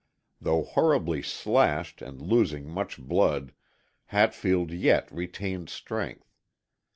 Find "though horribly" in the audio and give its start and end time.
0.41-1.21